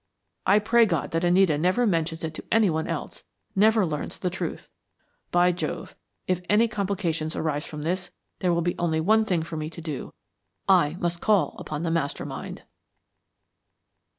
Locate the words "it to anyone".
2.23-2.87